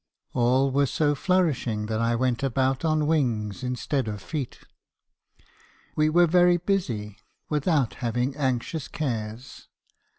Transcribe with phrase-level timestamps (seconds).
[0.33, 4.57] All was so nourishing that I went about on wings instead of feet.
[5.95, 7.17] We were very busy,
[7.49, 9.67] without having anxious cares.